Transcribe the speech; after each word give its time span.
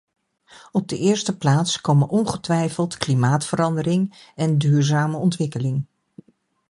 Op 0.71 0.87
de 0.87 0.97
eerste 0.97 1.37
plaats 1.37 1.81
komen 1.81 2.09
ongetwijfeld 2.09 2.97
klimaatverandering 2.97 4.31
en 4.35 4.57
duurzame 4.57 5.17
ontwikkeling. 5.17 5.85